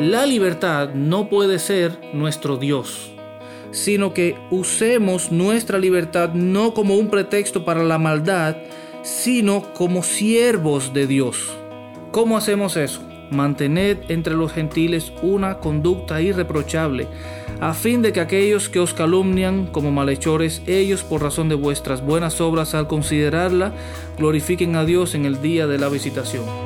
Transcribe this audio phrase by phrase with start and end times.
[0.00, 3.12] La libertad no puede ser nuestro Dios,
[3.70, 8.58] sino que usemos nuestra libertad no como un pretexto para la maldad,
[9.02, 11.50] sino como siervos de Dios.
[12.12, 13.00] ¿Cómo hacemos eso?
[13.30, 17.08] Mantened entre los gentiles una conducta irreprochable,
[17.60, 22.04] a fin de que aquellos que os calumnian como malhechores, ellos por razón de vuestras
[22.04, 23.72] buenas obras al considerarla,
[24.18, 26.65] glorifiquen a Dios en el día de la visitación.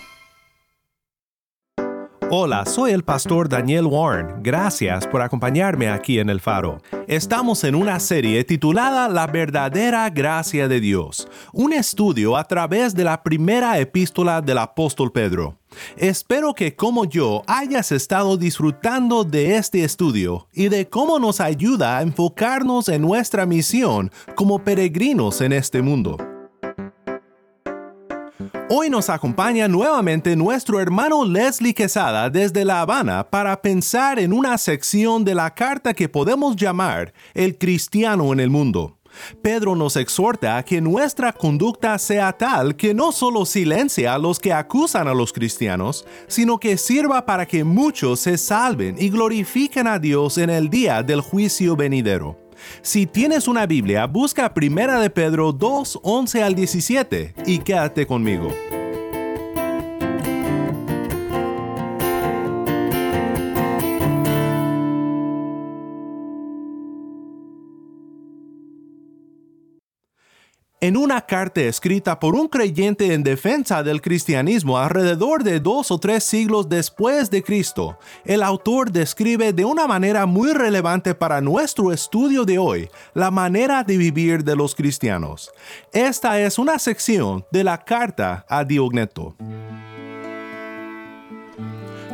[2.33, 4.41] Hola, soy el pastor Daniel Warren.
[4.41, 6.77] Gracias por acompañarme aquí en El Faro.
[7.05, 13.03] Estamos en una serie titulada La verdadera gracia de Dios, un estudio a través de
[13.03, 15.57] la primera epístola del apóstol Pedro.
[15.97, 21.97] Espero que como yo hayas estado disfrutando de este estudio y de cómo nos ayuda
[21.97, 26.30] a enfocarnos en nuestra misión como peregrinos en este mundo.
[28.69, 34.57] Hoy nos acompaña nuevamente nuestro hermano Leslie Quesada desde La Habana para pensar en una
[34.57, 38.97] sección de la carta que podemos llamar El cristiano en el mundo.
[39.41, 44.39] Pedro nos exhorta a que nuestra conducta sea tal que no solo silencia a los
[44.39, 49.87] que acusan a los cristianos, sino que sirva para que muchos se salven y glorifiquen
[49.87, 52.40] a Dios en el día del juicio venidero.
[52.81, 58.51] Si tienes una Biblia, busca Primera de Pedro 2, 11 al 17 y quédate conmigo.
[70.83, 75.99] En una carta escrita por un creyente en defensa del cristianismo alrededor de dos o
[75.99, 81.91] tres siglos después de Cristo, el autor describe de una manera muy relevante para nuestro
[81.91, 85.51] estudio de hoy la manera de vivir de los cristianos.
[85.93, 89.35] Esta es una sección de la carta a Diogneto.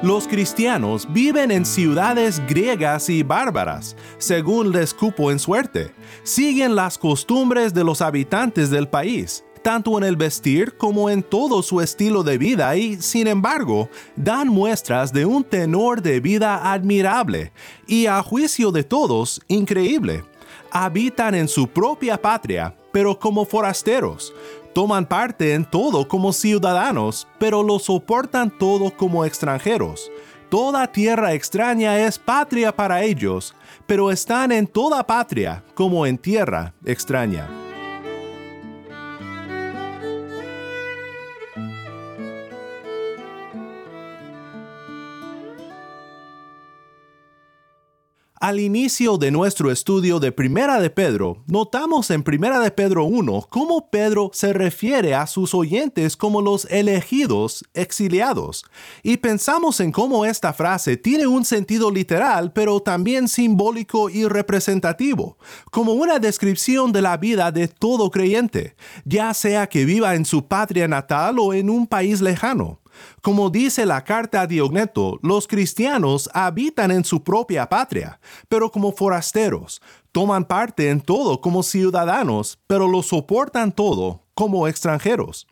[0.04, 5.92] Los cristianos viven en ciudades griegas y bárbaras, según les cupo en suerte.
[6.22, 11.64] Siguen las costumbres de los habitantes del país, tanto en el vestir como en todo
[11.64, 17.52] su estilo de vida y, sin embargo, dan muestras de un tenor de vida admirable
[17.88, 20.24] y, a juicio de todos, increíble.
[20.70, 24.32] Habitan en su propia patria, pero como forasteros,
[24.78, 30.12] toman parte en todo como ciudadanos, pero lo soportan todo como extranjeros.
[30.52, 33.56] Toda tierra extraña es patria para ellos,
[33.88, 37.67] pero están en toda patria como en tierra extraña.
[48.48, 53.48] Al inicio de nuestro estudio de Primera de Pedro, notamos en Primera de Pedro 1
[53.50, 58.64] cómo Pedro se refiere a sus oyentes como los elegidos exiliados,
[59.04, 65.38] y pensamos en cómo esta frase tiene un sentido literal, pero también simbólico y representativo,
[65.70, 70.48] como una descripción de la vida de todo creyente, ya sea que viva en su
[70.48, 72.80] patria natal o en un país lejano.
[73.22, 78.20] Como dice la carta a Diogneto, los cristianos habitan en su propia patria,
[78.50, 79.82] pero como forasteros,
[80.12, 85.48] toman parte en todo como ciudadanos, pero lo soportan todo como extranjeros.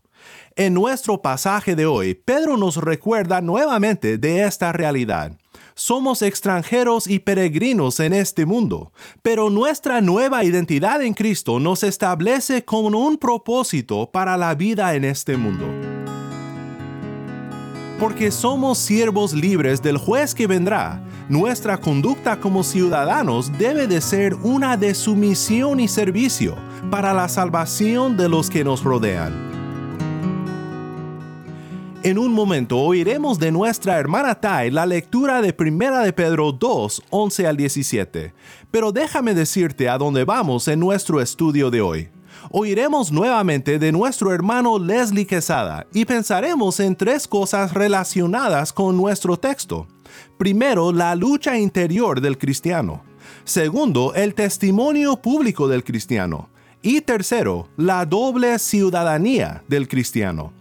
[0.55, 5.38] En nuestro pasaje de hoy, Pedro nos recuerda nuevamente de esta realidad.
[5.73, 12.64] Somos extranjeros y peregrinos en este mundo, pero nuestra nueva identidad en Cristo nos establece
[12.64, 15.95] con un propósito para la vida en este mundo
[18.00, 21.02] porque somos siervos libres del juez que vendrá.
[21.30, 26.56] Nuestra conducta como ciudadanos debe de ser una de sumisión y servicio
[26.92, 29.34] para la salvación de los que nos rodean.
[32.03, 37.03] En un momento oiremos de nuestra hermana Tai la lectura de 1 de Pedro 2,
[37.09, 38.34] 11 al 17,
[38.70, 42.15] pero déjame decirte a dónde vamos en nuestro estudio de hoy
[42.52, 49.38] oiremos nuevamente de nuestro hermano Leslie Quesada y pensaremos en tres cosas relacionadas con nuestro
[49.38, 49.88] texto.
[50.38, 53.03] Primero, la lucha interior del cristiano.
[53.44, 56.50] Segundo, el testimonio público del cristiano.
[56.82, 60.53] Y tercero, la doble ciudadanía del cristiano.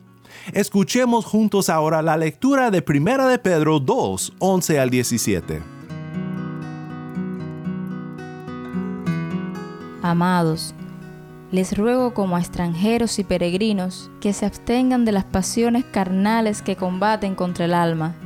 [0.52, 5.62] Escuchemos juntos ahora la lectura de 1 de Pedro 2, 11 al 17.
[10.02, 10.74] Amados,
[11.54, 16.74] les ruego como a extranjeros y peregrinos que se abstengan de las pasiones carnales que
[16.74, 18.16] combaten contra el alma.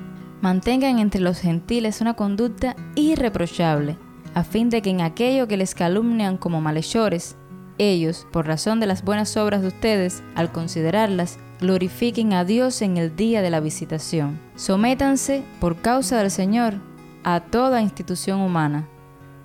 [0.41, 3.99] Mantengan entre los gentiles una conducta irreprochable,
[4.33, 7.37] a fin de que en aquello que les calumnian como malhechores,
[7.77, 12.97] ellos, por razón de las buenas obras de ustedes, al considerarlas, glorifiquen a Dios en
[12.97, 14.41] el día de la visitación.
[14.57, 16.77] Sométanse, por causa del Señor,
[17.25, 18.89] a toda institución humana,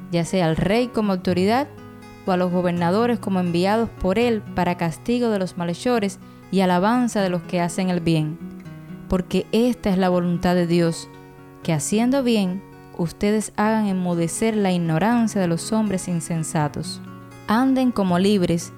[0.10, 1.68] ya sea al rey como autoridad
[2.32, 6.20] a los gobernadores como enviados por él para castigo de los malhechores
[6.52, 8.38] y alabanza de los que hacen el bien.
[9.10, 11.10] Porque esta es la voluntad de Dios,
[11.64, 12.64] que haciendo bien,
[12.98, 17.02] ustedes hagan enmudecer la ignorancia de los hombres insensatos.
[17.48, 18.72] Anden como libres,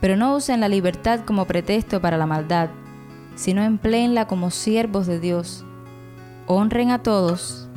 [0.00, 2.70] pero no usen la libertad como pretexto para la maldad,
[3.34, 5.64] sino empleenla como siervos de Dios.
[6.46, 7.68] Honren a todos,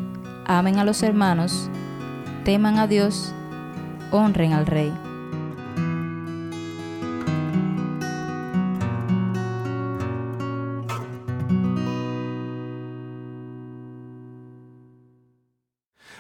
[0.46, 1.70] amen a los hermanos,
[2.46, 3.34] teman a Dios,
[4.12, 4.92] honren al Rey.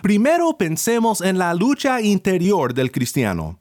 [0.02, 3.60] Primero pensemos en la lucha interior del cristiano.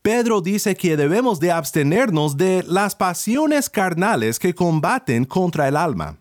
[0.00, 6.16] Pedro dice que debemos de abstenernos de las pasiones carnales que combaten contra el alma.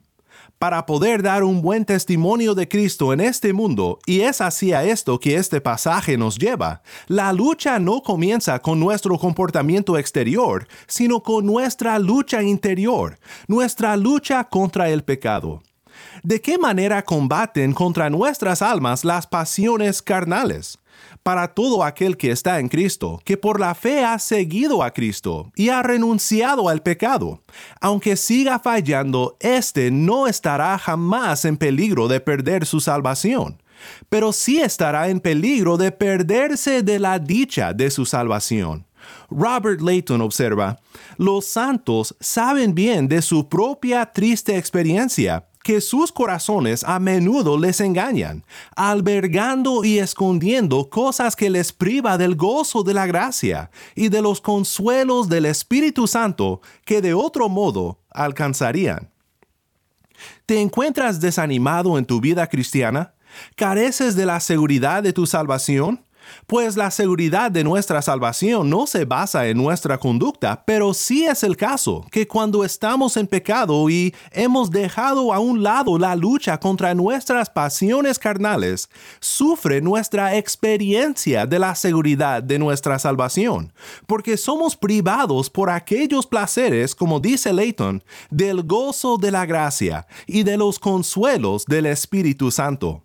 [0.59, 5.17] Para poder dar un buen testimonio de Cristo en este mundo, y es hacia esto
[5.17, 11.45] que este pasaje nos lleva, la lucha no comienza con nuestro comportamiento exterior, sino con
[11.45, 13.17] nuestra lucha interior,
[13.47, 15.61] nuestra lucha contra el pecado.
[16.23, 20.77] ¿De qué manera combaten contra nuestras almas las pasiones carnales?
[21.21, 25.51] Para todo aquel que está en Cristo, que por la fe ha seguido a Cristo
[25.53, 27.41] y ha renunciado al pecado,
[27.81, 33.61] aunque siga fallando, éste no estará jamás en peligro de perder su salvación
[34.07, 38.85] pero sí estará en peligro de perderse de la dicha de su salvación.
[39.29, 40.79] Robert Layton observa,
[41.17, 47.79] los santos saben bien de su propia triste experiencia que sus corazones a menudo les
[47.79, 48.43] engañan,
[48.75, 54.41] albergando y escondiendo cosas que les priva del gozo de la gracia y de los
[54.41, 59.09] consuelos del Espíritu Santo que de otro modo alcanzarían.
[60.45, 63.13] ¿Te encuentras desanimado en tu vida cristiana?
[63.55, 66.03] ¿Careces de la seguridad de tu salvación?
[66.47, 71.43] Pues la seguridad de nuestra salvación no se basa en nuestra conducta, pero sí es
[71.43, 76.59] el caso que cuando estamos en pecado y hemos dejado a un lado la lucha
[76.59, 78.89] contra nuestras pasiones carnales,
[79.19, 83.73] sufre nuestra experiencia de la seguridad de nuestra salvación,
[84.07, 90.43] porque somos privados por aquellos placeres, como dice Leighton, del gozo de la gracia y
[90.43, 93.03] de los consuelos del Espíritu Santo.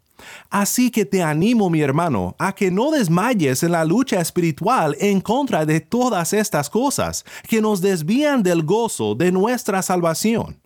[0.50, 5.20] Así que te animo, mi hermano, a que no desmayes en la lucha espiritual en
[5.20, 10.61] contra de todas estas cosas que nos desvían del gozo de nuestra salvación.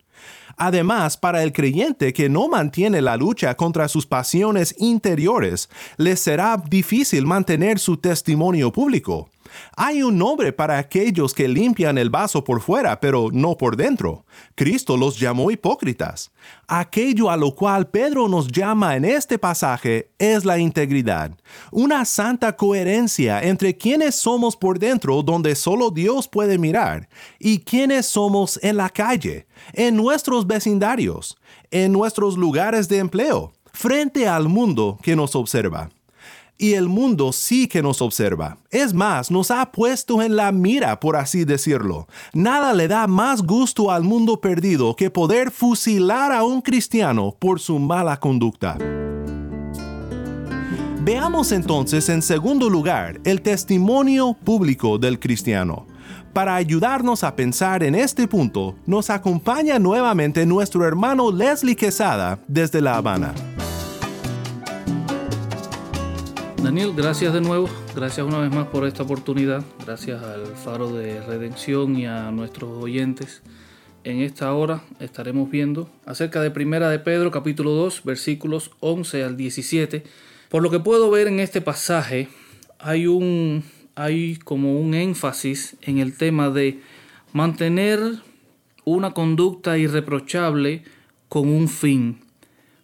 [0.55, 6.61] Además, para el creyente que no mantiene la lucha contra sus pasiones interiores, le será
[6.69, 9.29] difícil mantener su testimonio público.
[9.75, 14.25] Hay un nombre para aquellos que limpian el vaso por fuera, pero no por dentro.
[14.55, 16.31] Cristo los llamó hipócritas.
[16.67, 21.31] Aquello a lo cual Pedro nos llama en este pasaje es la integridad,
[21.71, 27.09] una santa coherencia entre quienes somos por dentro donde solo Dios puede mirar
[27.39, 31.37] y quienes somos en la calle, en nuestros vecindarios,
[31.71, 35.89] en nuestros lugares de empleo, frente al mundo que nos observa
[36.57, 38.57] y el mundo sí que nos observa.
[38.69, 42.07] Es más, nos ha puesto en la mira, por así decirlo.
[42.33, 47.59] Nada le da más gusto al mundo perdido que poder fusilar a un cristiano por
[47.59, 48.77] su mala conducta.
[51.01, 55.85] Veamos entonces en segundo lugar el testimonio público del cristiano.
[56.31, 62.81] Para ayudarnos a pensar en este punto, nos acompaña nuevamente nuestro hermano Leslie Quesada desde
[62.81, 63.33] La Habana.
[66.63, 71.21] Daniel, gracias de nuevo, gracias una vez más por esta oportunidad, gracias al Faro de
[71.21, 73.41] Redención y a nuestros oyentes.
[74.05, 79.35] En esta hora estaremos viendo acerca de Primera de Pedro capítulo 2 versículos 11 al
[79.35, 80.05] 17.
[80.47, 82.29] Por lo que puedo ver en este pasaje
[82.79, 83.65] hay un
[83.95, 86.79] hay como un énfasis en el tema de
[87.33, 87.99] mantener
[88.85, 90.85] una conducta irreprochable
[91.27, 92.21] con un fin,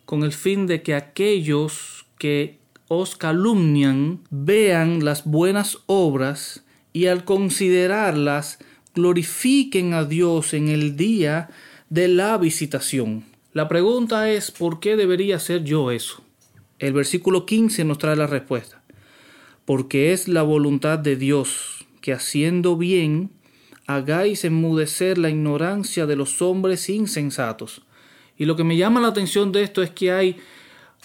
[0.03, 2.59] con el fin de que aquellos que
[2.89, 8.59] os calumnian vean las buenas obras y al considerarlas
[8.95, 11.49] glorifiquen a Dios en el día
[11.89, 13.23] de la visitación.
[13.53, 16.23] La pregunta es, ¿por qué debería hacer yo eso?
[16.79, 18.81] El versículo 15 nos trae la respuesta.
[19.65, 23.29] Porque es la voluntad de Dios que haciendo bien
[23.85, 27.83] hagáis enmudecer la ignorancia de los hombres insensatos.
[28.35, 30.37] Y lo que me llama la atención de esto es que hay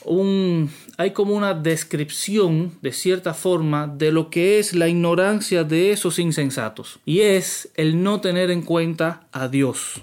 [0.05, 5.93] un hay como una descripción de cierta forma de lo que es la ignorancia de
[5.93, 10.03] esos insensatos y es el no tener en cuenta a Dios.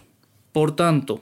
[0.51, 1.21] Por tanto,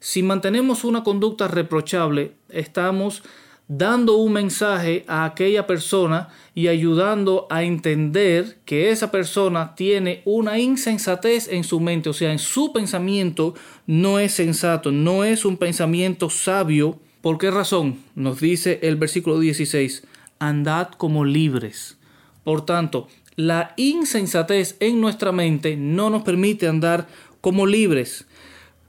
[0.00, 3.22] si mantenemos una conducta reprochable, estamos
[3.68, 10.58] dando un mensaje a aquella persona y ayudando a entender que esa persona tiene una
[10.58, 13.54] insensatez en su mente, o sea, en su pensamiento
[13.86, 17.00] no es sensato, no es un pensamiento sabio.
[17.24, 18.00] ¿Por qué razón?
[18.14, 20.04] Nos dice el versículo 16,
[20.40, 21.96] andad como libres.
[22.44, 27.08] Por tanto, la insensatez en nuestra mente no nos permite andar
[27.40, 28.26] como libres.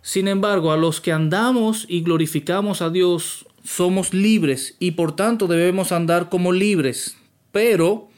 [0.01, 5.47] Sin embargo, a los que andamos y glorificamos a Dios, somos libres y por tanto
[5.47, 7.15] debemos andar como libres.
[7.53, 8.09] Pero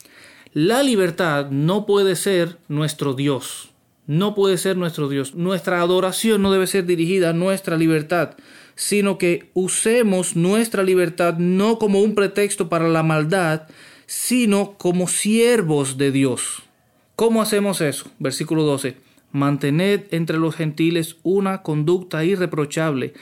[0.52, 3.70] la libertad no puede ser nuestro Dios.
[4.08, 5.36] No puede ser nuestro Dios.
[5.36, 8.32] Nuestra adoración no debe ser dirigida a nuestra libertad,
[8.78, 13.64] sino que usemos nuestra libertad no como un pretexto para la maldad,
[14.06, 16.64] sino como siervos de Dios.
[17.16, 18.12] ¿Cómo hacemos eso?
[18.20, 18.96] Versículo 12.
[19.32, 23.14] Mantened entre los gentiles una conducta irreprochable,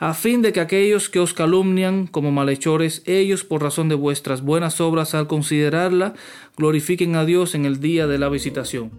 [0.00, 4.42] a fin de que aquellos que os calumnian como malhechores, ellos por razón de vuestras
[4.42, 6.14] buenas obras al considerarla,
[6.56, 8.90] glorifiquen a Dios en el día de la visitación.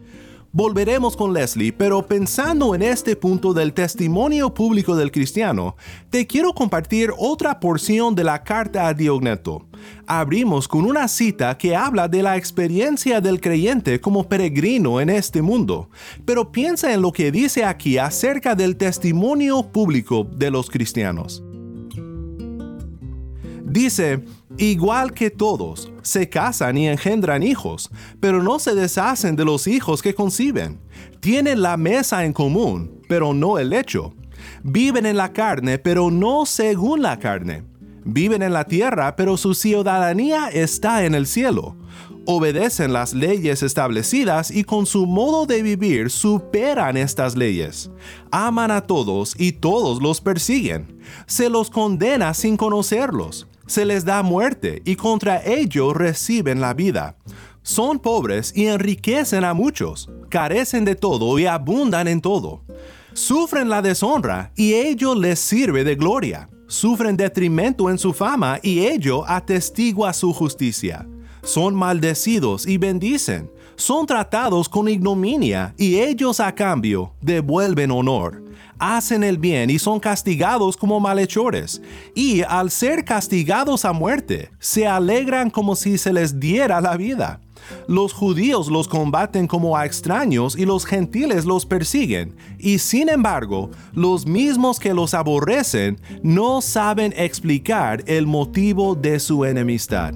[0.58, 5.76] Volveremos con Leslie, pero pensando en este punto del testimonio público del cristiano,
[6.10, 9.68] te quiero compartir otra porción de la carta a Diogneto.
[10.08, 15.42] Abrimos con una cita que habla de la experiencia del creyente como peregrino en este
[15.42, 15.90] mundo,
[16.24, 21.44] pero piensa en lo que dice aquí acerca del testimonio público de los cristianos.
[23.66, 24.24] Dice,
[24.58, 30.02] igual que todos, se casan y engendran hijos, pero no se deshacen de los hijos
[30.02, 30.80] que conciben.
[31.20, 34.14] Tienen la mesa en común, pero no el lecho.
[34.64, 37.64] Viven en la carne, pero no según la carne.
[38.04, 41.76] Viven en la tierra, pero su ciudadanía está en el cielo.
[42.28, 47.92] Obedecen las leyes establecidas y con su modo de vivir superan estas leyes.
[48.32, 51.00] Aman a todos y todos los persiguen.
[51.28, 57.18] Se los condena sin conocerlos se les da muerte y contra ello reciben la vida.
[57.64, 62.64] Son pobres y enriquecen a muchos, carecen de todo y abundan en todo.
[63.14, 66.50] Sufren la deshonra y ello les sirve de gloria.
[66.68, 71.08] Sufren detrimento en su fama y ello atestigua su justicia.
[71.42, 73.50] Son maldecidos y bendicen.
[73.76, 78.46] Son tratados con ignominia y ellos a cambio devuelven honor
[78.80, 81.82] hacen el bien y son castigados como malhechores,
[82.14, 87.40] y al ser castigados a muerte, se alegran como si se les diera la vida.
[87.88, 93.72] Los judíos los combaten como a extraños y los gentiles los persiguen, y sin embargo,
[93.94, 100.14] los mismos que los aborrecen no saben explicar el motivo de su enemistad.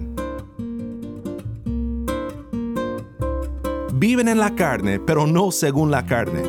[3.99, 6.43] Viven en la carne, pero no según la carne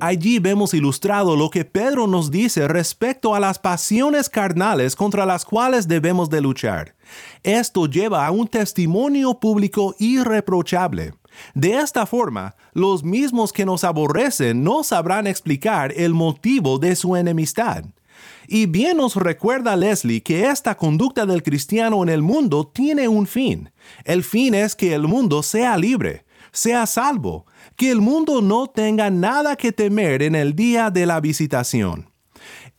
[0.00, 5.44] Allí vemos ilustrado lo que Pedro nos dice respecto a las pasiones carnales contra las
[5.44, 6.94] cuales debemos de luchar.
[7.42, 11.12] Esto lleva a un testimonio público irreprochable.
[11.52, 17.16] De esta forma, los mismos que nos aborrecen no sabrán explicar el motivo de su
[17.16, 17.84] enemistad.
[18.48, 23.26] Y bien nos recuerda Leslie que esta conducta del cristiano en el mundo tiene un
[23.26, 23.70] fin.
[24.04, 29.10] El fin es que el mundo sea libre, sea salvo, que el mundo no tenga
[29.10, 32.10] nada que temer en el día de la visitación.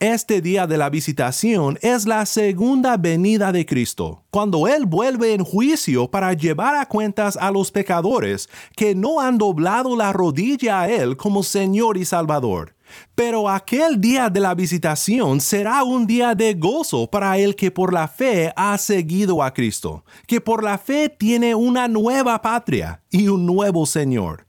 [0.02, 5.44] Este día de la visitación es la segunda venida de Cristo, cuando Él vuelve en
[5.44, 10.90] juicio para llevar a cuentas a los pecadores que no han doblado la rodilla a
[10.90, 12.74] Él como Señor y Salvador.
[13.16, 17.94] Pero aquel día de la visitación será un día de gozo para el que por
[17.94, 23.28] la fe ha seguido a Cristo, que por la fe tiene una nueva patria y
[23.28, 24.46] un nuevo Señor.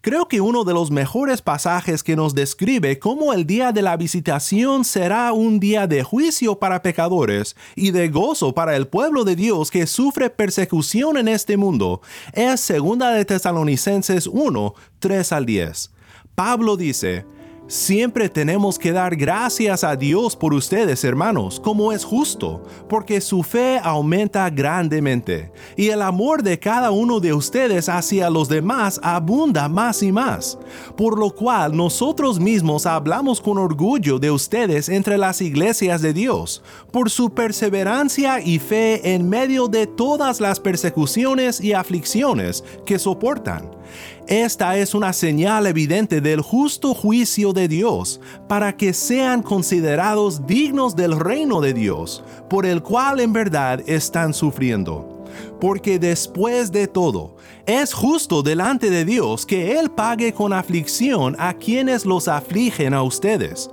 [0.00, 3.96] Creo que uno de los mejores pasajes que nos describe cómo el día de la
[3.96, 9.36] visitación será un día de juicio para pecadores y de gozo para el pueblo de
[9.36, 12.00] Dios que sufre persecución en este mundo
[12.32, 15.90] es 2 de Tesalonicenses 1, 3 al 10.
[16.34, 17.26] Pablo dice,
[17.70, 23.44] Siempre tenemos que dar gracias a Dios por ustedes, hermanos, como es justo, porque su
[23.44, 29.68] fe aumenta grandemente, y el amor de cada uno de ustedes hacia los demás abunda
[29.68, 30.58] más y más,
[30.96, 36.64] por lo cual nosotros mismos hablamos con orgullo de ustedes entre las iglesias de Dios,
[36.90, 43.78] por su perseverancia y fe en medio de todas las persecuciones y aflicciones que soportan
[44.26, 50.96] esta es una señal evidente del justo juicio de Dios, para que sean considerados dignos
[50.96, 55.20] del reino de Dios, por el cual en verdad están sufriendo
[55.60, 57.36] porque después de todo,
[57.66, 63.02] es justo delante de Dios que Él pague con aflicción a quienes los afligen a
[63.02, 63.70] ustedes,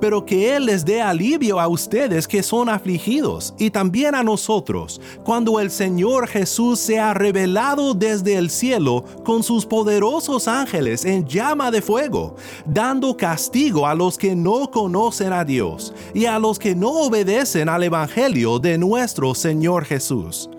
[0.00, 5.00] pero que Él les dé alivio a ustedes que son afligidos y también a nosotros,
[5.24, 11.26] cuando el Señor Jesús se ha revelado desde el cielo con sus poderosos ángeles en
[11.26, 16.58] llama de fuego, dando castigo a los que no conocen a Dios y a los
[16.58, 20.50] que no obedecen al Evangelio de nuestro Señor Jesús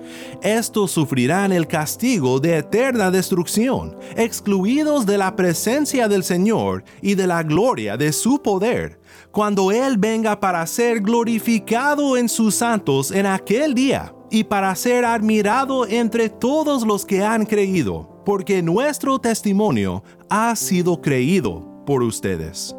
[0.71, 7.27] estos sufrirán el castigo de eterna destrucción, excluidos de la presencia del Señor y de
[7.27, 8.97] la gloria de su poder,
[9.31, 15.03] cuando Él venga para ser glorificado en sus santos en aquel día y para ser
[15.03, 22.73] admirado entre todos los que han creído, porque nuestro testimonio ha sido creído por ustedes.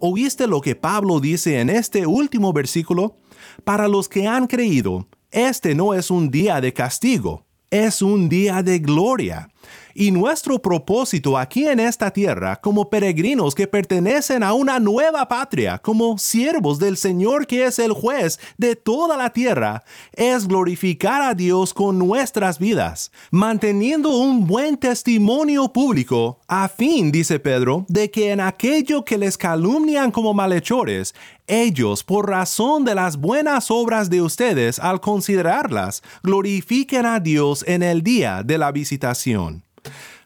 [0.00, 3.16] ¿Oíste lo que Pablo dice en este último versículo?
[3.62, 8.62] Para los que han creído, este no es un día de castigo, es un día
[8.62, 9.48] de gloria.
[9.96, 15.78] Y nuestro propósito aquí en esta tierra, como peregrinos que pertenecen a una nueva patria,
[15.78, 21.34] como siervos del Señor que es el juez de toda la tierra, es glorificar a
[21.34, 28.32] Dios con nuestras vidas, manteniendo un buen testimonio público, a fin, dice Pedro, de que
[28.32, 31.14] en aquello que les calumnian como malhechores,
[31.46, 37.82] ellos, por razón de las buenas obras de ustedes, al considerarlas, glorifiquen a Dios en
[37.82, 39.62] el día de la visitación.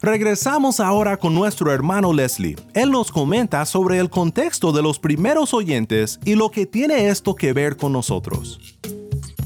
[0.00, 2.54] Regresamos ahora con nuestro hermano Leslie.
[2.72, 7.34] Él nos comenta sobre el contexto de los primeros oyentes y lo que tiene esto
[7.34, 8.78] que ver con nosotros.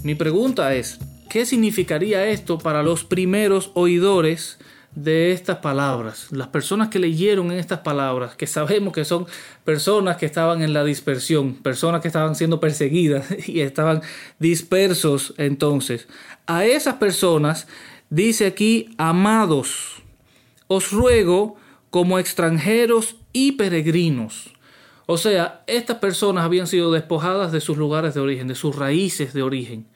[0.03, 0.99] Mi pregunta es,
[1.31, 4.59] ¿qué significaría esto para los primeros oidores
[4.95, 6.27] de estas palabras?
[6.33, 9.25] Las personas que leyeron estas palabras, que sabemos que son
[9.65, 14.03] personas que estaban en la dispersión, personas que estaban siendo perseguidas y estaban
[14.39, 16.09] dispersos entonces.
[16.47, 17.67] A esas personas
[18.11, 20.02] dice aquí, amados
[20.75, 21.57] os ruego
[21.91, 24.55] como extranjeros y peregrinos.
[25.07, 29.35] O sea, estas personas habían sido despojadas de sus lugares de origen, de sus raíces
[29.35, 29.87] de origen.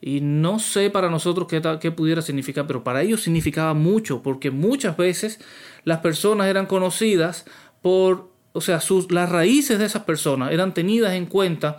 [0.00, 4.96] Y no sé para nosotros qué, pudiera significar, pero para ellos significaba mucho, porque muchas
[4.96, 5.40] veces
[5.84, 7.46] las personas eran conocidas
[7.80, 11.78] por, o sea, sus, las raíces de esas personas eran tenidas en cuenta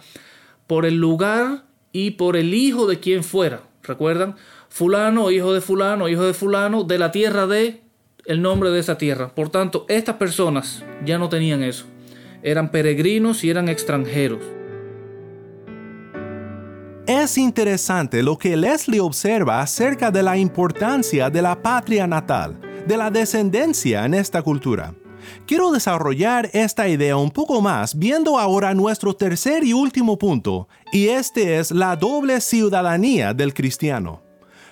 [0.68, 3.62] por el lugar y por el hijo de quien fuera.
[3.84, 4.36] ¿Recuerdan?
[4.68, 7.89] Fulano, hijo de fulano, hijo de fulano, de la tierra de
[8.30, 9.34] el nombre de esa tierra.
[9.34, 11.86] Por tanto, estas personas ya no tenían eso.
[12.44, 14.44] Eran peregrinos y eran extranjeros.
[17.08, 22.98] Es interesante lo que Leslie observa acerca de la importancia de la patria natal, de
[22.98, 24.94] la descendencia en esta cultura.
[25.48, 31.08] Quiero desarrollar esta idea un poco más viendo ahora nuestro tercer y último punto, y
[31.08, 34.29] este es la doble ciudadanía del cristiano.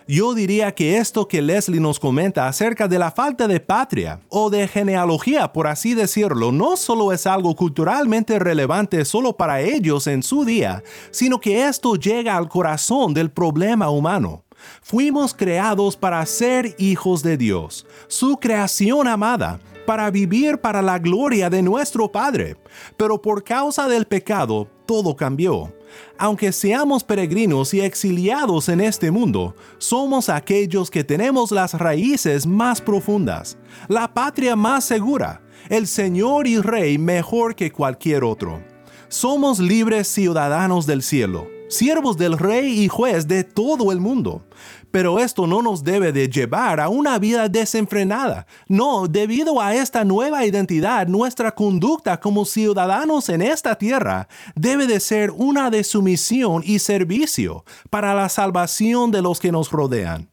[0.10, 4.50] Yo diría que esto que Leslie nos comenta acerca de la falta de patria o
[4.50, 10.24] de genealogía, por así decirlo, no solo es algo culturalmente relevante solo para ellos en
[10.24, 14.46] su día, sino que esto llega al corazón del problema humano.
[14.82, 21.50] Fuimos creados para ser hijos de Dios, su creación amada, para vivir para la gloria
[21.50, 22.56] de nuestro Padre.
[22.96, 25.74] Pero por causa del pecado, todo cambió.
[26.18, 32.82] Aunque seamos peregrinos y exiliados en este mundo, somos aquellos que tenemos las raíces más
[32.82, 33.58] profundas,
[33.88, 38.64] la patria más segura, el Señor y Rey mejor que cualquier otro.
[39.10, 44.44] Somos libres ciudadanos del cielo, siervos del Rey y juez de todo el mundo.
[44.92, 48.48] Pero esto no nos debe de llevar a una vida desenfrenada.
[48.68, 55.00] No, debido a esta nueva identidad, nuestra conducta como ciudadanos en esta tierra debe de
[55.00, 60.30] ser una de sumisión y servicio para la salvación de los que nos rodean.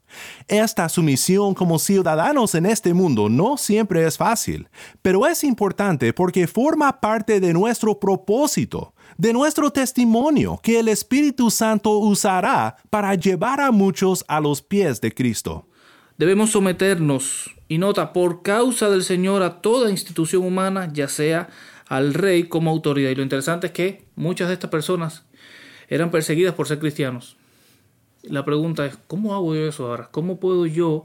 [0.47, 4.69] Esta sumisión como ciudadanos en este mundo no siempre es fácil,
[5.03, 11.51] pero es importante porque forma parte de nuestro propósito de nuestro testimonio que el Espíritu
[11.51, 15.67] Santo usará para llevar a muchos a los pies de Cristo.
[16.17, 21.49] Debemos someternos Y nota, por causa del Señor a toda institución humana, ya sea
[21.89, 23.11] al rey como autoridad.
[23.11, 25.25] Y lo interesante es que muchas de estas personas
[25.89, 27.37] eran perseguidas por ser cristianos.
[28.23, 30.09] La pregunta es, ¿cómo hago yo eso ahora?
[30.11, 31.05] ¿Cómo puedo yo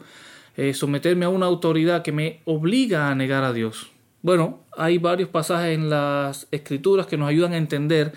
[0.57, 3.89] eh, someterme a una autoridad que me obliga a negar a Dios?
[4.21, 8.13] Bueno, hay varios pasajes en las escrituras que nos ayudan a entender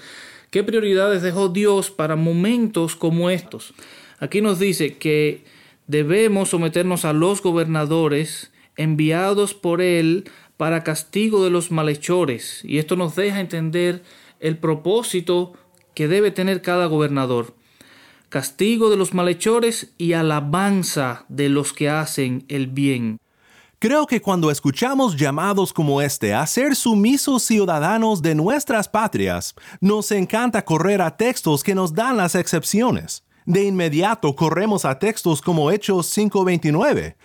[0.51, 3.73] qué prioridades dejó Dios para momentos como estos.
[4.19, 5.45] Aquí nos dice que
[5.87, 10.25] debemos someternos a los gobernadores enviados por Él
[10.57, 12.65] para castigo de los malhechores.
[12.65, 14.03] Y esto nos deja entender
[14.41, 15.53] el propósito
[15.95, 17.55] que debe tener cada gobernador.
[18.29, 23.19] Castigo de los malhechores y alabanza de los que hacen el bien.
[23.83, 30.13] Creo que cuando escuchamos llamados como este a ser sumisos ciudadanos de nuestras patrias, nos
[30.13, 33.25] encanta correr a textos que nos dan las excepciones.
[33.45, 37.17] De inmediato corremos a textos como Hechos 5:29.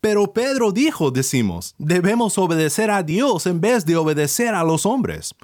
[0.00, 5.34] Pero Pedro dijo, decimos, debemos obedecer a Dios en vez de obedecer a los hombres.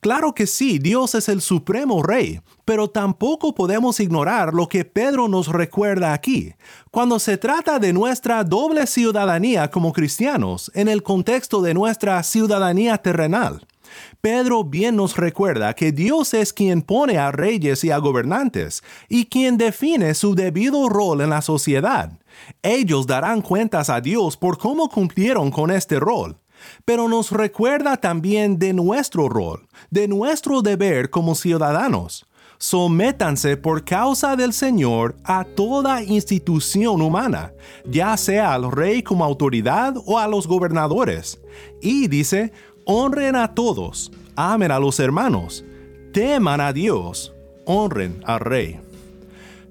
[0.00, 5.26] Claro que sí, Dios es el supremo rey, pero tampoco podemos ignorar lo que Pedro
[5.26, 6.54] nos recuerda aquí,
[6.92, 12.98] cuando se trata de nuestra doble ciudadanía como cristianos en el contexto de nuestra ciudadanía
[12.98, 13.66] terrenal.
[14.20, 19.26] Pedro bien nos recuerda que Dios es quien pone a reyes y a gobernantes, y
[19.26, 22.12] quien define su debido rol en la sociedad.
[22.62, 26.36] Ellos darán cuentas a Dios por cómo cumplieron con este rol
[26.84, 32.26] pero nos recuerda también de nuestro rol, de nuestro deber como ciudadanos.
[32.60, 37.52] Sométanse por causa del Señor a toda institución humana,
[37.84, 41.40] ya sea al rey como autoridad o a los gobernadores.
[41.80, 42.52] Y dice,
[42.84, 45.64] honren a todos, amen a los hermanos,
[46.12, 47.32] teman a Dios,
[47.64, 48.80] honren al rey.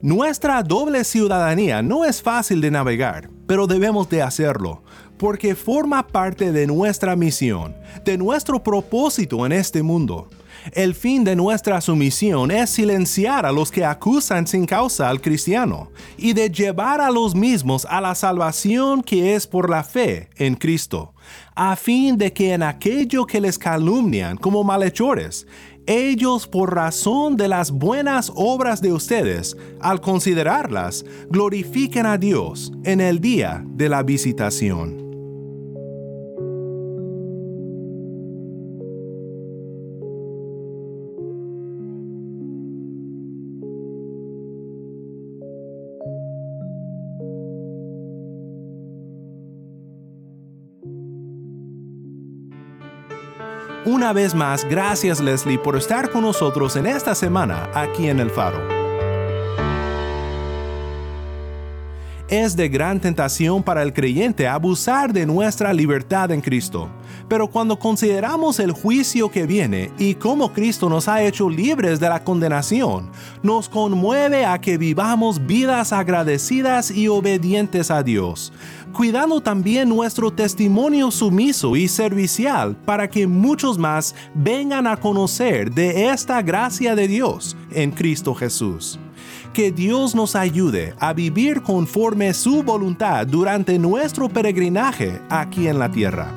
[0.01, 4.83] Nuestra doble ciudadanía no es fácil de navegar, pero debemos de hacerlo
[5.17, 7.75] porque forma parte de nuestra misión,
[8.05, 10.27] de nuestro propósito en este mundo.
[10.73, 15.89] El fin de nuestra sumisión es silenciar a los que acusan sin causa al cristiano
[16.17, 20.55] y de llevar a los mismos a la salvación que es por la fe en
[20.55, 21.13] Cristo,
[21.55, 25.47] a fin de que en aquello que les calumnian como malhechores,
[25.85, 32.99] ellos por razón de las buenas obras de ustedes, al considerarlas, glorifiquen a Dios en
[32.99, 35.06] el día de la visitación.
[53.97, 58.29] Una vez más, gracias Leslie por estar con nosotros en esta semana aquí en el
[58.29, 58.76] Faro.
[62.29, 66.89] Es de gran tentación para el creyente abusar de nuestra libertad en Cristo,
[67.29, 72.09] pero cuando consideramos el juicio que viene y cómo Cristo nos ha hecho libres de
[72.09, 73.09] la condenación,
[73.43, 78.51] nos conmueve a que vivamos vidas agradecidas y obedientes a Dios,
[78.91, 86.09] cuidando también nuestro testimonio sumiso y servicial para que muchos más vengan a conocer de
[86.09, 88.99] esta gracia de Dios en Cristo Jesús.
[89.57, 95.89] Que Dios nos ayude a vivir conforme su voluntad durante nuestro peregrinaje aquí en la
[95.89, 96.36] tierra.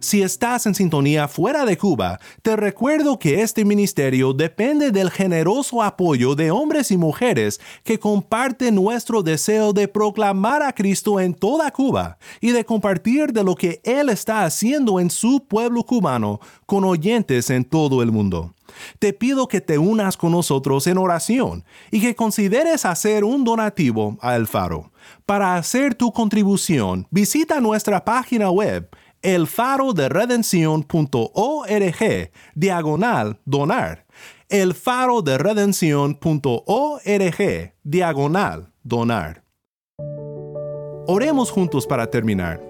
[0.00, 5.82] Si estás en sintonía fuera de Cuba, te recuerdo que este ministerio depende del generoso
[5.82, 11.70] apoyo de hombres y mujeres que comparten nuestro deseo de proclamar a Cristo en toda
[11.70, 16.84] Cuba y de compartir de lo que Él está haciendo en su pueblo cubano con
[16.84, 18.54] oyentes en todo el mundo.
[18.98, 24.16] Te pido que te unas con nosotros en oración y que consideres hacer un donativo
[24.22, 24.92] a El Faro.
[25.26, 28.88] Para hacer tu contribución, visita nuestra página web
[29.22, 30.86] el faro de redención.org,
[32.54, 34.06] diagonal donar.
[34.48, 36.14] El faro de redención.org,
[37.82, 39.44] diagonal donar.
[41.06, 42.60] Oremos juntos para terminar.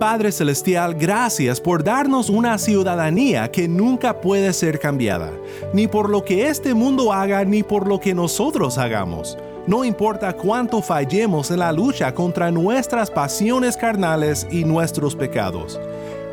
[0.00, 5.30] Padre Celestial, gracias por darnos una ciudadanía que nunca puede ser cambiada,
[5.72, 10.32] ni por lo que este mundo haga, ni por lo que nosotros hagamos no importa
[10.32, 15.80] cuánto fallemos en la lucha contra nuestras pasiones carnales y nuestros pecados.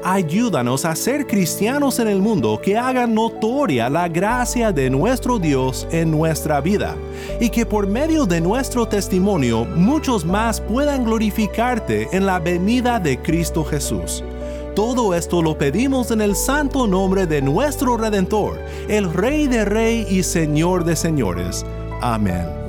[0.04, 5.86] Ayúdanos a ser cristianos en el mundo que hagan notoria la gracia de nuestro Dios
[5.92, 6.96] en nuestra vida
[7.42, 13.22] y que por medio de nuestro testimonio muchos más puedan glorificarte en la venida de
[13.22, 14.24] Cristo Jesús.
[14.74, 20.08] Todo esto lo pedimos en el santo nombre de nuestro Redentor, el Rey de Rey
[20.10, 21.66] y Señor de Señores.
[22.00, 22.69] Amén.